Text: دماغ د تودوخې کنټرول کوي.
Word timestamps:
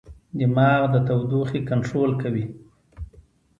دماغ 0.39 0.81
د 0.93 0.95
تودوخې 1.07 1.59
کنټرول 1.69 2.11
کوي. 2.21 2.45